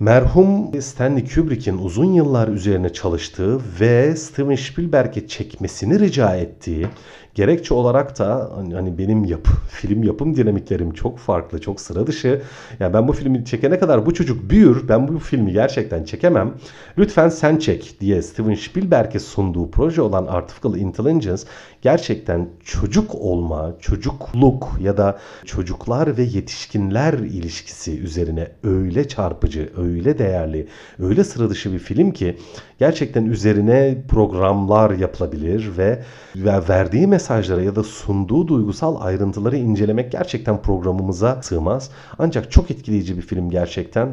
Merhum 0.00 0.82
Stanley 0.82 1.24
Kubrick'in 1.34 1.78
uzun 1.78 2.12
yıllar 2.12 2.48
üzerine 2.48 2.92
çalıştığı 2.92 3.60
ve 3.80 4.16
Steven 4.16 4.56
Spielberg'e 4.56 5.28
çekmesini 5.28 5.98
rica 5.98 6.36
ettiği 6.36 6.86
Gerekçe 7.34 7.74
olarak 7.74 8.18
da 8.18 8.50
hani, 8.56 8.74
hani 8.74 8.98
benim 8.98 9.24
yap, 9.24 9.48
film 9.70 10.04
yapım 10.04 10.36
dinamiklerim 10.36 10.92
çok 10.92 11.18
farklı, 11.18 11.60
çok 11.60 11.80
sıra 11.80 12.06
dışı. 12.06 12.42
Yani 12.80 12.94
ben 12.94 13.08
bu 13.08 13.12
filmi 13.12 13.44
çekene 13.44 13.78
kadar 13.78 14.06
bu 14.06 14.14
çocuk 14.14 14.50
büyür. 14.50 14.88
Ben 14.88 15.08
bu 15.08 15.18
filmi 15.18 15.52
gerçekten 15.52 16.04
çekemem. 16.04 16.54
Lütfen 16.98 17.28
sen 17.28 17.56
çek 17.56 17.96
diye 18.00 18.22
Steven 18.22 18.54
Spielberg'e 18.54 19.18
sunduğu 19.18 19.70
proje 19.70 20.02
olan 20.02 20.26
Artificial 20.26 20.76
Intelligence 20.76 21.42
gerçekten 21.82 22.48
çocuk 22.64 23.14
olma, 23.14 23.72
çocukluk 23.80 24.76
ya 24.80 24.96
da 24.96 25.18
çocuklar 25.44 26.16
ve 26.16 26.22
yetişkinler 26.22 27.12
ilişkisi 27.12 28.00
üzerine 28.00 28.48
öyle 28.64 29.08
çarpıcı, 29.08 29.70
öyle 29.76 30.18
değerli, 30.18 30.68
öyle 30.98 31.24
sıra 31.24 31.50
dışı 31.50 31.72
bir 31.72 31.78
film 31.78 32.10
ki 32.10 32.36
gerçekten 32.78 33.24
üzerine 33.24 33.98
programlar 34.08 34.90
yapılabilir 34.90 35.70
ve, 35.78 36.02
ve 36.36 36.68
verdiği 36.68 37.06
mesajlara 37.20 37.62
ya 37.62 37.76
da 37.76 37.82
sunduğu 37.82 38.48
duygusal 38.48 39.00
ayrıntıları 39.00 39.56
incelemek 39.56 40.12
gerçekten 40.12 40.62
programımıza 40.62 41.42
sığmaz. 41.42 41.90
Ancak 42.18 42.52
çok 42.52 42.70
etkileyici 42.70 43.16
bir 43.16 43.22
film 43.22 43.50
gerçekten. 43.50 44.08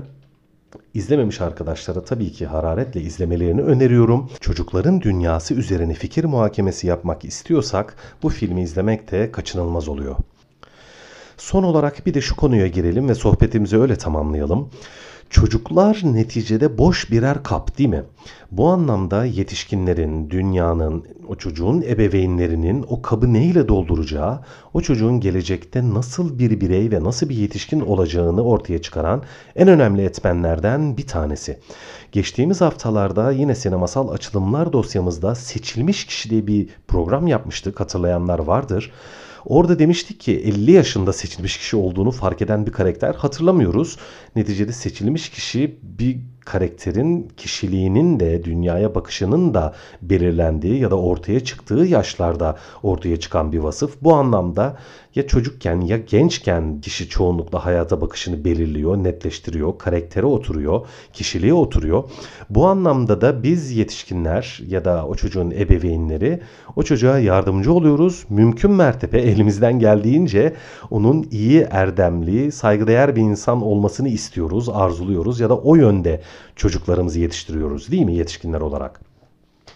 İzlememiş 0.93 1.41
arkadaşlara 1.41 2.03
tabii 2.03 2.31
ki 2.31 2.45
hararetle 2.45 3.01
izlemelerini 3.01 3.61
öneriyorum. 3.61 4.29
Çocukların 4.39 5.01
dünyası 5.01 5.53
üzerine 5.53 5.93
fikir 5.93 6.23
muhakemesi 6.23 6.87
yapmak 6.87 7.25
istiyorsak 7.25 7.95
bu 8.23 8.29
filmi 8.29 8.61
izlemek 8.61 9.11
de 9.11 9.31
kaçınılmaz 9.31 9.87
oluyor. 9.87 10.15
Son 11.37 11.63
olarak 11.63 12.05
bir 12.05 12.13
de 12.13 12.21
şu 12.21 12.35
konuya 12.35 12.67
girelim 12.67 13.09
ve 13.09 13.15
sohbetimizi 13.15 13.79
öyle 13.79 13.95
tamamlayalım. 13.95 14.69
Çocuklar 15.29 16.01
neticede 16.03 16.77
boş 16.77 17.11
birer 17.11 17.43
kap 17.43 17.77
değil 17.77 17.89
mi? 17.89 18.03
Bu 18.51 18.67
anlamda 18.67 19.25
yetişkinlerin, 19.25 20.29
dünyanın, 20.29 21.05
o 21.27 21.35
çocuğun 21.35 21.81
ebeveynlerinin 21.81 22.85
o 22.89 23.01
kabı 23.01 23.33
neyle 23.33 23.67
dolduracağı, 23.67 24.39
o 24.73 24.81
çocuğun 24.81 25.19
gelecekte 25.19 25.93
nasıl 25.93 26.39
bir 26.39 26.61
birey 26.61 26.91
ve 26.91 27.03
nasıl 27.03 27.29
bir 27.29 27.35
yetişkin 27.35 27.79
olacağını 27.79 28.43
ortaya 28.43 28.81
çıkaran 28.81 29.23
en 29.55 29.67
önemli 29.67 30.01
etmenlerden 30.01 30.97
bir 30.97 31.07
tanesi. 31.07 31.59
Geçtiğimiz 32.11 32.61
haftalarda 32.61 33.31
yine 33.31 33.55
sinemasal 33.55 34.09
açılımlar 34.09 34.73
dosyamızda 34.73 35.35
seçilmiş 35.35 36.05
kişi 36.05 36.29
diye 36.29 36.47
bir 36.47 36.69
program 36.87 37.27
yapmıştık 37.27 37.79
hatırlayanlar 37.79 38.39
vardır. 38.39 38.91
Orada 39.47 39.79
demiştik 39.79 40.19
ki 40.19 40.39
50 40.39 40.71
yaşında 40.71 41.13
seçilmiş 41.13 41.57
kişi 41.57 41.75
olduğunu 41.75 42.11
fark 42.11 42.41
eden 42.41 42.65
bir 42.65 42.71
karakter 42.71 43.15
hatırlamıyoruz. 43.15 43.97
Neticede 44.35 44.73
seçilmiş 44.73 45.29
kişi 45.29 45.79
bir 45.81 46.17
karakterin 46.51 47.31
kişiliğinin 47.37 48.19
de 48.19 48.43
dünyaya 48.43 48.95
bakışının 48.95 49.53
da 49.53 49.73
belirlendiği 50.01 50.79
ya 50.79 50.91
da 50.91 50.99
ortaya 50.99 51.39
çıktığı 51.39 51.73
yaşlarda 51.73 52.57
ortaya 52.83 53.19
çıkan 53.19 53.51
bir 53.51 53.59
vasıf. 53.59 53.95
Bu 54.01 54.13
anlamda 54.13 54.77
ya 55.17 55.27
çocukken 55.27 55.81
ya 55.81 55.97
gençken 55.97 56.81
kişi 56.81 57.09
çoğunlukla 57.09 57.65
hayata 57.65 58.01
bakışını 58.01 58.45
belirliyor, 58.45 58.97
netleştiriyor, 58.97 59.77
karaktere 59.77 60.25
oturuyor, 60.25 60.87
kişiliğe 61.13 61.53
oturuyor. 61.53 62.03
Bu 62.49 62.67
anlamda 62.67 63.21
da 63.21 63.43
biz 63.43 63.71
yetişkinler 63.71 64.61
ya 64.67 64.85
da 64.85 65.05
o 65.07 65.15
çocuğun 65.15 65.51
ebeveynleri 65.51 66.39
o 66.75 66.83
çocuğa 66.83 67.19
yardımcı 67.19 67.73
oluyoruz. 67.73 68.25
Mümkün 68.29 68.71
mertebe 68.71 69.19
elimizden 69.19 69.79
geldiğince 69.79 70.53
onun 70.91 71.27
iyi, 71.31 71.67
erdemli, 71.71 72.51
saygıdeğer 72.51 73.15
bir 73.15 73.21
insan 73.21 73.61
olmasını 73.61 74.09
istiyoruz, 74.09 74.69
arzuluyoruz 74.69 75.39
ya 75.39 75.49
da 75.49 75.57
o 75.57 75.75
yönde 75.75 76.21
çocuklarımızı 76.55 77.19
yetiştiriyoruz 77.19 77.91
değil 77.91 78.03
mi 78.03 78.15
yetişkinler 78.15 78.61
olarak? 78.61 79.01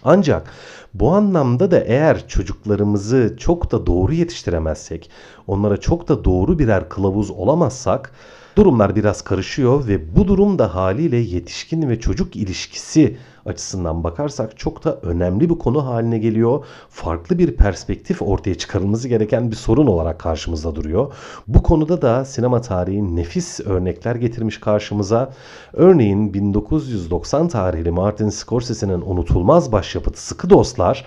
Ancak 0.04 0.50
bu 0.94 1.12
anlamda 1.12 1.70
da 1.70 1.80
eğer 1.80 2.28
çocuklarımızı 2.28 3.36
çok 3.38 3.72
da 3.72 3.86
doğru 3.86 4.12
yetiştiremezsek, 4.14 5.10
onlara 5.46 5.76
çok 5.76 6.08
da 6.08 6.24
doğru 6.24 6.58
birer 6.58 6.88
kılavuz 6.88 7.30
olamazsak 7.30 8.12
durumlar 8.56 8.96
biraz 8.96 9.22
karışıyor 9.22 9.86
ve 9.86 10.16
bu 10.16 10.28
durum 10.28 10.58
da 10.58 10.74
haliyle 10.74 11.16
yetişkin 11.16 11.88
ve 11.88 12.00
çocuk 12.00 12.36
ilişkisi 12.36 13.16
açısından 13.46 14.04
bakarsak 14.04 14.58
çok 14.58 14.84
da 14.84 15.00
önemli 15.02 15.50
bir 15.50 15.58
konu 15.58 15.86
haline 15.86 16.18
geliyor. 16.18 16.64
Farklı 16.88 17.38
bir 17.38 17.56
perspektif 17.56 18.22
ortaya 18.22 18.54
çıkarılması 18.54 19.08
gereken 19.08 19.50
bir 19.50 19.56
sorun 19.56 19.86
olarak 19.86 20.18
karşımızda 20.18 20.74
duruyor. 20.74 21.12
Bu 21.48 21.62
konuda 21.62 22.02
da 22.02 22.24
sinema 22.24 22.60
tarihi 22.60 23.16
nefis 23.16 23.60
örnekler 23.60 24.14
getirmiş 24.14 24.60
karşımıza. 24.60 25.32
Örneğin 25.72 26.34
1990 26.34 27.48
tarihli 27.48 27.90
Martin 27.90 28.28
Scorsese'nin 28.28 29.00
unutulmaz 29.00 29.72
başyapıtı 29.72 30.22
Sıkı 30.22 30.50
Dostlar 30.50 31.06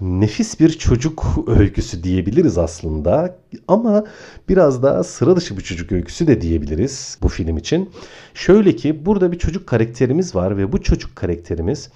nefis 0.00 0.60
bir 0.60 0.70
çocuk 0.70 1.26
öyküsü 1.46 2.02
diyebiliriz 2.02 2.58
aslında. 2.58 3.36
Ama 3.68 4.04
biraz 4.48 4.82
da 4.82 5.04
sıra 5.04 5.36
dışı 5.36 5.56
bir 5.56 5.62
çocuk 5.62 5.92
öyküsü 5.92 6.26
de 6.26 6.40
diyebiliriz 6.40 7.18
bu 7.22 7.28
film 7.28 7.56
için. 7.56 7.90
Şöyle 8.34 8.76
ki 8.76 9.06
burada 9.06 9.32
bir 9.32 9.38
çocuk 9.38 9.66
karakterimiz 9.66 10.34
var 10.34 10.56
ve 10.56 10.72
bu 10.72 10.82
çocuk 10.82 11.16
karakterimiz 11.16 11.90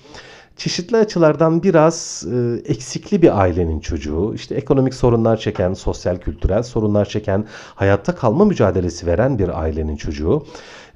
çeşitli 0.57 0.97
açılardan 0.97 1.63
biraz 1.63 2.27
e, 2.33 2.63
eksikli 2.73 3.23
bir 3.23 3.41
ailenin 3.41 3.81
çocuğu. 3.81 4.35
İşte 4.35 4.55
ekonomik 4.55 4.95
sorunlar 4.95 5.37
çeken, 5.37 5.75
sosyal 5.75 6.17
kültürel 6.17 6.63
sorunlar 6.63 7.05
çeken, 7.05 7.47
hayatta 7.75 8.15
kalma 8.15 8.45
mücadelesi 8.45 9.07
veren 9.07 9.39
bir 9.39 9.61
ailenin 9.61 9.97
çocuğu. 9.97 10.47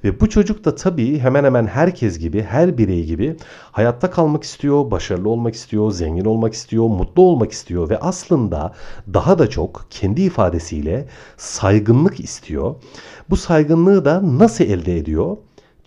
Ve 0.03 0.19
bu 0.19 0.29
çocuk 0.29 0.65
da 0.65 0.75
tabii 0.75 1.19
hemen 1.19 1.43
hemen 1.43 1.67
herkes 1.67 2.19
gibi, 2.19 2.43
her 2.43 2.77
birey 2.77 3.05
gibi 3.05 3.35
hayatta 3.71 4.11
kalmak 4.11 4.43
istiyor, 4.43 4.91
başarılı 4.91 5.29
olmak 5.29 5.55
istiyor, 5.55 5.91
zengin 5.91 6.25
olmak 6.25 6.53
istiyor, 6.53 6.87
mutlu 6.87 7.23
olmak 7.23 7.51
istiyor 7.51 7.89
ve 7.89 7.99
aslında 7.99 8.73
daha 9.13 9.39
da 9.39 9.49
çok 9.49 9.85
kendi 9.89 10.21
ifadesiyle 10.21 11.07
saygınlık 11.37 12.19
istiyor. 12.19 12.75
Bu 13.29 13.37
saygınlığı 13.37 14.05
da 14.05 14.37
nasıl 14.39 14.63
elde 14.63 14.97
ediyor? 14.97 15.37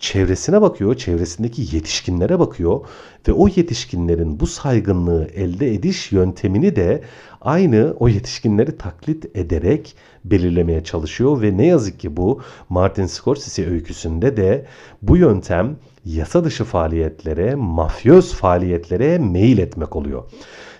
Çevresine 0.03 0.61
bakıyor, 0.61 0.95
çevresindeki 0.95 1.75
yetişkinlere 1.75 2.39
bakıyor 2.39 2.79
ve 3.27 3.33
o 3.33 3.47
yetişkinlerin 3.47 4.39
bu 4.39 4.47
saygınlığı 4.47 5.27
elde 5.35 5.73
ediş 5.73 6.11
yöntemini 6.11 6.75
de 6.75 7.01
aynı 7.41 7.95
o 7.99 8.07
yetişkinleri 8.07 8.77
taklit 8.77 9.37
ederek 9.37 9.95
belirlemeye 10.25 10.83
çalışıyor 10.83 11.41
ve 11.41 11.57
ne 11.57 11.65
yazık 11.65 11.99
ki 11.99 12.17
bu 12.17 12.41
Martin 12.69 13.05
Scorsese 13.05 13.69
öyküsünde 13.69 14.37
de 14.37 14.65
bu 15.01 15.17
yöntem 15.17 15.75
yasa 16.05 16.43
dışı 16.43 16.63
faaliyetlere, 16.63 17.55
mafyöz 17.55 18.33
faaliyetlere 18.33 19.17
meyil 19.17 19.57
etmek 19.57 19.95
oluyor. 19.95 20.23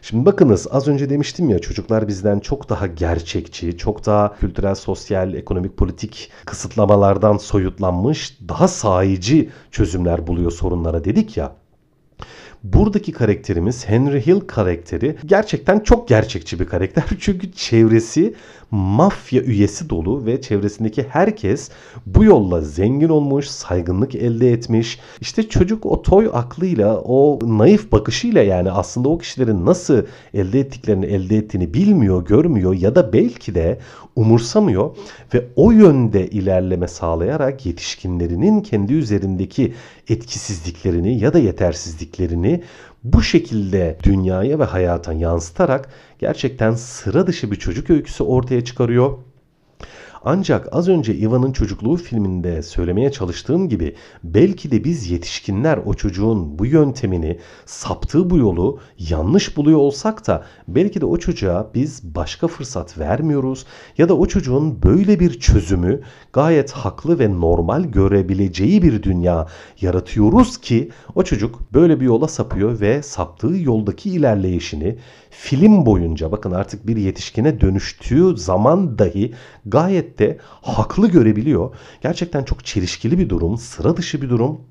Şimdi 0.06 0.26
bakınız 0.26 0.68
az 0.72 0.88
önce 0.88 1.10
demiştim 1.10 1.50
ya 1.50 1.60
çocuklar 1.60 2.08
bizden 2.08 2.40
çok 2.40 2.70
daha 2.70 2.88
gerçekçi, 2.88 3.78
çok 3.78 4.06
daha 4.06 4.36
kültürel, 4.36 4.76
sosyal, 4.76 5.34
ekonomik, 5.34 5.78
politik 5.78 6.32
kısıtlamalardan 6.46 7.38
soyutlanmış, 7.38 8.38
daha 8.50 8.68
sahici 8.68 9.50
çözümler 9.72 10.28
buluyor 10.28 10.52
sorunlara 10.52 11.04
dedik 11.04 11.38
ya. 11.38 11.56
Buradaki 12.64 13.12
karakterimiz 13.12 13.90
Henry 13.90 14.26
Hill 14.26 14.40
karakteri 14.40 15.16
gerçekten 15.26 15.80
çok 15.80 16.08
gerçekçi 16.08 16.60
bir 16.60 16.66
karakter. 16.66 17.04
Çünkü 17.20 17.52
çevresi 17.52 18.34
mafya 18.72 19.42
üyesi 19.42 19.90
dolu 19.90 20.26
ve 20.26 20.42
çevresindeki 20.42 21.04
herkes 21.10 21.70
bu 22.06 22.24
yolla 22.24 22.62
zengin 22.62 23.10
olmuş, 23.10 23.48
saygınlık 23.48 24.16
elde 24.16 24.52
etmiş. 24.52 25.00
İşte 25.22 25.50
çocuk 25.50 25.86
o 25.86 26.02
toy 26.02 26.30
aklıyla, 26.34 26.98
o 26.98 27.40
naif 27.44 27.92
bakışıyla 27.92 28.42
yani 28.42 28.72
aslında 28.72 29.10
o 29.10 29.18
kişilerin 29.18 29.66
nasıl 29.66 30.04
elde 30.34 30.60
ettiklerini 30.60 31.06
elde 31.06 31.38
ettiğini 31.38 31.74
bilmiyor, 31.74 32.26
görmüyor 32.26 32.74
ya 32.74 32.96
da 32.96 33.14
belki 33.14 33.56
de 33.56 33.80
umursamıyor 34.16 34.98
ve 35.34 35.48
o 35.56 35.72
yönde 35.72 36.28
ilerleme 36.28 36.88
sağlayarak 36.88 37.66
yetişkinlerinin 37.66 38.62
kendi 38.62 38.94
üzerindeki 38.94 39.74
etkisizliklerini 40.10 41.20
ya 41.20 41.34
da 41.34 41.40
yetersizliklerini 41.40 42.64
bu 43.04 43.22
şekilde 43.22 43.98
dünyaya 44.04 44.60
ve 44.60 44.64
hayata 44.64 45.14
yansıtarak 45.14 45.90
gerçekten 46.20 46.74
sıra 46.74 47.28
dışı 47.28 47.52
bir 47.52 47.56
çocuk 47.56 47.90
öyküsü 47.90 48.24
ortaya 48.24 48.64
çıkarıyor. 48.64 49.18
Ancak 50.26 50.68
az 50.72 50.90
önce 50.90 51.16
Ivan'ın 51.16 51.52
çocukluğu 51.52 51.96
filminde 51.96 52.64
söylemeye 52.64 53.12
çalıştığım 53.12 53.70
gibi 53.70 53.96
belki 54.24 54.72
de 54.72 54.84
biz 54.84 55.12
yetişkinler 55.12 55.80
o 55.86 55.94
çocuğun 55.94 56.60
bu 56.60 56.66
yöntemini, 56.66 57.40
saptığı 57.66 58.30
bu 58.30 58.38
yolu 58.38 58.80
yanlış 59.10 59.58
buluyor 59.58 59.80
olsak 59.80 60.28
da 60.28 60.44
belki 60.68 61.02
de 61.02 61.06
o 61.06 61.18
çocuğa 61.18 61.72
biz 61.74 62.16
başka 62.16 62.48
fırsat 62.48 62.98
vermiyoruz 62.98 63.66
ya 63.98 64.10
da 64.10 64.18
o 64.18 64.26
çocuğun 64.26 64.84
böyle 64.84 65.20
bir 65.20 65.40
çözümü 65.40 66.02
gayet 66.34 66.72
haklı 66.72 67.20
ve 67.20 67.40
normal 67.40 67.84
görebileceği 67.84 68.82
bir 68.82 69.04
dünya 69.04 69.48
yaratıyoruz 69.82 70.58
ki 70.58 70.92
o 71.16 71.24
çocuk 71.24 71.74
böyle 71.74 72.00
bir 72.00 72.06
yola 72.06 72.28
sapıyor 72.28 72.80
ve 72.80 73.02
saptığı 73.02 73.58
yoldaki 73.58 74.10
ilerleyişini 74.10 74.98
film 75.30 75.86
boyunca 75.86 76.32
bakın 76.32 76.52
artık 76.52 76.88
bir 76.88 76.98
yetişkine 76.98 77.62
dönüştüğü 77.62 78.38
zaman 78.38 79.00
dahi 79.00 79.34
gayet 79.66 80.13
de 80.20 80.38
haklı 80.62 81.08
görebiliyor. 81.08 81.76
Gerçekten 82.02 82.44
çok 82.44 82.66
çelişkili 82.66 83.20
bir 83.20 83.30
durum, 83.30 83.58
sıra 83.58 83.98
dışı 83.98 84.22
bir 84.22 84.30
durum. 84.30 84.62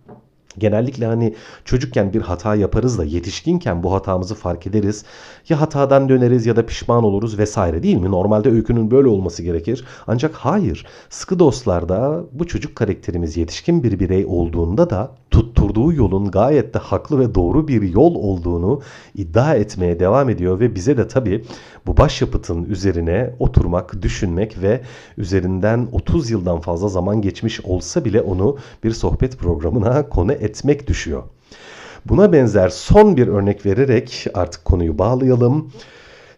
Genellikle 0.59 1.07
hani 1.07 1.35
çocukken 1.65 2.13
bir 2.13 2.21
hata 2.21 2.55
yaparız 2.55 2.99
da 2.99 3.05
yetişkinken 3.05 3.83
bu 3.83 3.93
hatamızı 3.93 4.35
fark 4.35 4.67
ederiz. 4.67 5.05
Ya 5.49 5.61
hatadan 5.61 6.09
döneriz 6.09 6.47
ya 6.47 6.57
da 6.57 6.67
pişman 6.67 7.05
oluruz 7.05 7.39
vesaire 7.39 7.83
değil 7.83 7.97
mi? 7.97 8.11
Normalde 8.11 8.51
öykünün 8.51 8.91
böyle 8.91 9.09
olması 9.09 9.43
gerekir. 9.43 9.85
Ancak 10.07 10.35
hayır. 10.35 10.87
Sıkı 11.11 11.39
dostlarda 11.39 12.25
bu 12.33 12.47
çocuk 12.47 12.77
karakterimiz 12.77 13.37
yetişkin 13.37 13.83
bir 13.83 14.01
birey 14.01 14.27
olduğunda 14.27 14.91
da 14.91 15.11
tutturduğu 15.31 15.93
yolun 15.93 16.31
gayet 16.31 16.75
de 16.75 16.79
haklı 16.79 17.19
ve 17.19 17.35
doğru 17.35 17.69
bir 17.69 17.83
yol 17.83 18.15
olduğunu 18.15 18.81
iddia 19.15 19.55
etmeye 19.55 20.01
devam 20.01 20.31
ediyor 20.31 20.61
ve 20.61 20.75
bize 20.75 20.97
de 20.97 21.09
tabii 21.09 21.45
bu 21.87 21.97
başyapıtın 21.97 22.65
üzerine 22.65 23.35
oturmak, 23.39 24.03
düşünmek 24.03 24.63
ve 24.63 24.81
üzerinden 25.19 25.89
30 25.93 26.31
yıldan 26.31 26.61
fazla 26.61 26.89
zaman 26.89 27.23
geçmiş 27.23 27.61
olsa 27.61 28.05
bile 28.05 28.21
onu 28.21 28.57
bir 28.85 28.91
sohbet 28.91 29.39
programına 29.39 30.09
konu 30.09 30.33
etmek 30.33 30.87
düşüyor. 30.87 31.23
Buna 32.05 32.33
benzer 32.33 32.69
son 32.69 33.17
bir 33.17 33.29
örnek 33.29 33.67
vererek 33.67 34.27
artık 34.35 34.65
konuyu 34.65 34.99
bağlayalım. 34.99 35.73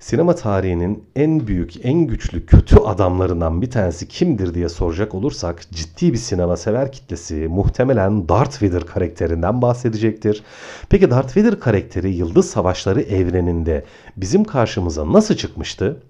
Sinema 0.04 0.34
tarihinin 0.34 1.04
en 1.16 1.46
büyük, 1.46 1.86
en 1.86 2.06
güçlü 2.06 2.46
kötü 2.46 2.76
adamlarından 2.76 3.62
bir 3.62 3.70
tanesi 3.70 4.08
kimdir 4.08 4.54
diye 4.54 4.68
soracak 4.68 5.14
olursak 5.14 5.70
ciddi 5.70 6.12
bir 6.12 6.18
sinema 6.18 6.56
sever 6.56 6.92
kitlesi 6.92 7.34
muhtemelen 7.34 8.28
Darth 8.28 8.62
Vader 8.62 8.86
karakterinden 8.86 9.62
bahsedecektir. 9.62 10.42
Peki 10.88 11.10
Darth 11.10 11.36
Vader 11.36 11.60
karakteri 11.60 12.14
Yıldız 12.14 12.50
Savaşları 12.50 13.00
evreninde 13.00 13.84
bizim 14.16 14.44
karşımıza 14.44 15.12
nasıl 15.12 15.34
çıkmıştı? 15.34 16.02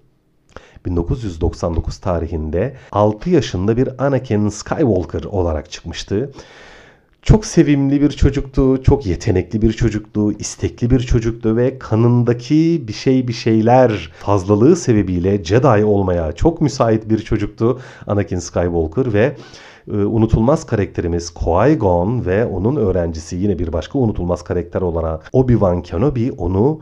1999 0.85 1.97
tarihinde 1.97 2.75
6 2.91 3.29
yaşında 3.29 3.77
bir 3.77 4.05
Anakin 4.05 4.49
Skywalker 4.49 5.23
olarak 5.23 5.71
çıkmıştı. 5.71 6.31
Çok 7.25 7.45
sevimli 7.45 8.01
bir 8.01 8.09
çocuktu, 8.09 8.83
çok 8.83 9.05
yetenekli 9.05 9.61
bir 9.61 9.73
çocuktu, 9.73 10.31
istekli 10.31 10.89
bir 10.89 10.99
çocuktu 10.99 11.55
ve 11.55 11.79
kanındaki 11.79 12.83
bir 12.87 12.93
şey 12.93 13.27
bir 13.27 13.33
şeyler 13.33 14.11
fazlalığı 14.19 14.75
sebebiyle 14.75 15.43
Jedi 15.43 15.85
olmaya 15.85 16.31
çok 16.31 16.61
müsait 16.61 17.09
bir 17.09 17.19
çocuktu 17.19 17.79
Anakin 18.07 18.39
Skywalker 18.39 19.13
ve 19.13 19.35
e, 19.91 19.95
unutulmaz 19.95 20.65
karakterimiz 20.65 21.29
Qui-Gon 21.29 22.25
ve 22.25 22.45
onun 22.45 22.75
öğrencisi 22.75 23.35
yine 23.35 23.59
bir 23.59 23.73
başka 23.73 23.99
unutulmaz 23.99 24.43
karakter 24.43 24.81
olarak 24.81 25.29
Obi-Wan 25.33 25.83
Kenobi 25.83 26.31
onu 26.31 26.79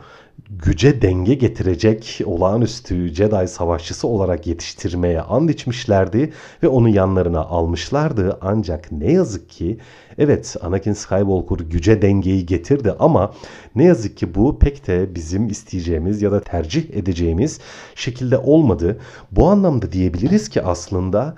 güce 0.49 1.01
denge 1.01 1.33
getirecek 1.33 2.21
olağanüstü 2.25 3.07
Jedi 3.07 3.47
savaşçısı 3.47 4.07
olarak 4.07 4.47
yetiştirmeye 4.47 5.21
and 5.21 5.49
içmişlerdi 5.49 6.33
ve 6.63 6.67
onu 6.67 6.89
yanlarına 6.89 7.39
almışlardı. 7.41 8.37
Ancak 8.41 8.91
ne 8.91 9.11
yazık 9.11 9.49
ki 9.49 9.77
evet 10.17 10.55
Anakin 10.61 10.93
Skywalker 10.93 11.65
güce 11.65 12.01
dengeyi 12.01 12.45
getirdi 12.45 12.93
ama 12.99 13.33
ne 13.75 13.83
yazık 13.83 14.17
ki 14.17 14.35
bu 14.35 14.59
pek 14.59 14.87
de 14.87 15.15
bizim 15.15 15.47
isteyeceğimiz 15.47 16.21
ya 16.21 16.31
da 16.31 16.39
tercih 16.39 16.93
edeceğimiz 16.93 17.59
şekilde 17.95 18.37
olmadı. 18.37 18.99
Bu 19.31 19.47
anlamda 19.47 19.91
diyebiliriz 19.91 20.49
ki 20.49 20.61
aslında 20.61 21.35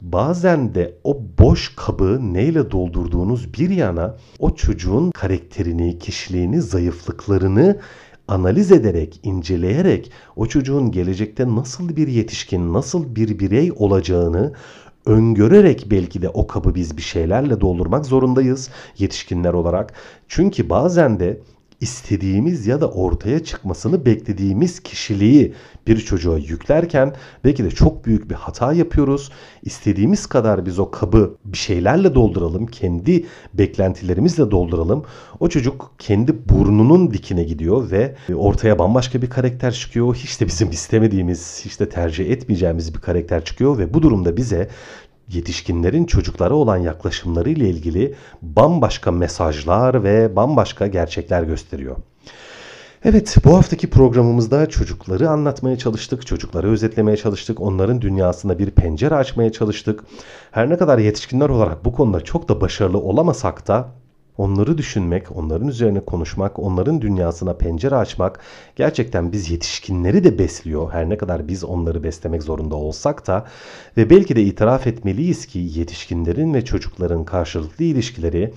bazen 0.00 0.74
de 0.74 0.94
o 1.04 1.20
boş 1.38 1.72
kabı 1.76 2.34
neyle 2.34 2.70
doldurduğunuz 2.70 3.54
bir 3.54 3.70
yana 3.70 4.16
o 4.38 4.54
çocuğun 4.54 5.10
karakterini, 5.10 5.98
kişiliğini, 5.98 6.62
zayıflıklarını 6.62 7.80
analiz 8.28 8.72
ederek, 8.72 9.20
inceleyerek 9.22 10.12
o 10.36 10.46
çocuğun 10.46 10.90
gelecekte 10.90 11.54
nasıl 11.54 11.96
bir 11.96 12.08
yetişkin, 12.08 12.72
nasıl 12.72 13.16
bir 13.16 13.38
birey 13.38 13.72
olacağını 13.76 14.52
öngörerek 15.06 15.86
belki 15.90 16.22
de 16.22 16.28
o 16.28 16.46
kabı 16.46 16.74
biz 16.74 16.96
bir 16.96 17.02
şeylerle 17.02 17.60
doldurmak 17.60 18.06
zorundayız 18.06 18.70
yetişkinler 18.98 19.52
olarak. 19.52 19.92
Çünkü 20.28 20.70
bazen 20.70 21.20
de 21.20 21.40
istediğimiz 21.84 22.66
ya 22.66 22.80
da 22.80 22.90
ortaya 22.90 23.44
çıkmasını 23.44 24.06
beklediğimiz 24.06 24.80
kişiliği 24.80 25.54
bir 25.86 25.98
çocuğa 25.98 26.38
yüklerken 26.38 27.14
belki 27.44 27.64
de 27.64 27.70
çok 27.70 28.06
büyük 28.06 28.30
bir 28.30 28.34
hata 28.34 28.72
yapıyoruz. 28.72 29.30
İstediğimiz 29.62 30.26
kadar 30.26 30.66
biz 30.66 30.78
o 30.78 30.90
kabı 30.90 31.36
bir 31.44 31.58
şeylerle 31.58 32.14
dolduralım, 32.14 32.66
kendi 32.66 33.26
beklentilerimizle 33.54 34.50
dolduralım. 34.50 35.04
O 35.40 35.48
çocuk 35.48 35.92
kendi 35.98 36.48
burnunun 36.48 37.10
dikine 37.10 37.44
gidiyor 37.44 37.90
ve 37.90 38.14
ortaya 38.34 38.78
bambaşka 38.78 39.22
bir 39.22 39.30
karakter 39.30 39.72
çıkıyor. 39.72 40.14
Hiç 40.14 40.40
de 40.40 40.46
bizim 40.46 40.70
istemediğimiz, 40.70 41.62
hiç 41.64 41.80
de 41.80 41.88
tercih 41.88 42.30
etmeyeceğimiz 42.30 42.94
bir 42.94 43.00
karakter 43.00 43.44
çıkıyor 43.44 43.78
ve 43.78 43.94
bu 43.94 44.02
durumda 44.02 44.36
bize 44.36 44.68
yetişkinlerin 45.28 46.04
çocuklara 46.04 46.54
olan 46.54 46.76
yaklaşımları 46.76 47.50
ile 47.50 47.68
ilgili 47.68 48.14
bambaşka 48.42 49.10
mesajlar 49.10 50.04
ve 50.04 50.36
bambaşka 50.36 50.86
gerçekler 50.86 51.42
gösteriyor. 51.42 51.96
Evet, 53.04 53.36
bu 53.44 53.56
haftaki 53.56 53.90
programımızda 53.90 54.68
çocukları 54.68 55.30
anlatmaya 55.30 55.78
çalıştık, 55.78 56.26
çocukları 56.26 56.70
özetlemeye 56.70 57.16
çalıştık, 57.16 57.60
onların 57.60 58.00
dünyasına 58.00 58.58
bir 58.58 58.70
pencere 58.70 59.14
açmaya 59.14 59.52
çalıştık. 59.52 60.04
Her 60.50 60.70
ne 60.70 60.76
kadar 60.76 60.98
yetişkinler 60.98 61.48
olarak 61.48 61.84
bu 61.84 61.92
konuda 61.92 62.20
çok 62.20 62.48
da 62.48 62.60
başarılı 62.60 62.98
olamasak 62.98 63.68
da 63.68 63.88
Onları 64.38 64.78
düşünmek, 64.78 65.36
onların 65.36 65.68
üzerine 65.68 66.00
konuşmak, 66.00 66.58
onların 66.58 67.00
dünyasına 67.00 67.54
pencere 67.54 67.94
açmak 67.96 68.40
gerçekten 68.76 69.32
biz 69.32 69.50
yetişkinleri 69.50 70.24
de 70.24 70.38
besliyor. 70.38 70.92
Her 70.92 71.08
ne 71.08 71.16
kadar 71.16 71.48
biz 71.48 71.64
onları 71.64 72.04
beslemek 72.04 72.42
zorunda 72.42 72.74
olsak 72.76 73.26
da 73.26 73.46
ve 73.96 74.10
belki 74.10 74.36
de 74.36 74.42
itiraf 74.42 74.86
etmeliyiz 74.86 75.46
ki 75.46 75.58
yetişkinlerin 75.58 76.54
ve 76.54 76.64
çocukların 76.64 77.24
karşılıklı 77.24 77.84
ilişkileri 77.84 78.54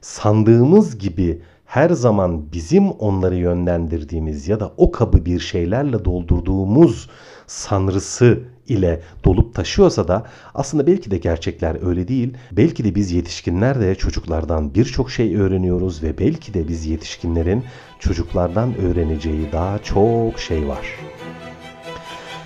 sandığımız 0.00 0.98
gibi 0.98 1.42
her 1.66 1.90
zaman 1.90 2.52
bizim 2.52 2.90
onları 2.90 3.36
yönlendirdiğimiz 3.36 4.48
ya 4.48 4.60
da 4.60 4.72
o 4.76 4.92
kabı 4.92 5.24
bir 5.24 5.40
şeylerle 5.40 6.04
doldurduğumuz 6.04 7.10
sanrısı 7.46 8.40
ile 8.68 9.00
dolup 9.24 9.54
taşıyorsa 9.54 10.08
da 10.08 10.26
aslında 10.54 10.86
belki 10.86 11.10
de 11.10 11.18
gerçekler 11.18 11.86
öyle 11.88 12.08
değil. 12.08 12.34
Belki 12.52 12.84
de 12.84 12.94
biz 12.94 13.12
yetişkinler 13.12 13.80
de 13.80 13.94
çocuklardan 13.94 14.74
birçok 14.74 15.10
şey 15.10 15.36
öğreniyoruz 15.36 16.02
ve 16.02 16.18
belki 16.18 16.54
de 16.54 16.68
biz 16.68 16.86
yetişkinlerin 16.86 17.64
çocuklardan 17.98 18.74
öğreneceği 18.78 19.52
daha 19.52 19.78
çok 19.78 20.38
şey 20.40 20.68
var. 20.68 20.86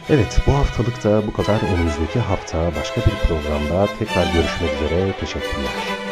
Evet 0.09 0.41
bu 0.47 0.53
haftalık 0.53 1.05
da 1.05 1.23
bu 1.27 1.33
kadar. 1.33 1.61
Önümüzdeki 1.75 2.19
hafta 2.19 2.71
başka 2.81 3.01
bir 3.01 3.29
programda 3.29 3.89
tekrar 3.99 4.25
görüşmek 4.25 4.71
üzere. 4.75 5.13
Teşekkürler. 5.21 6.12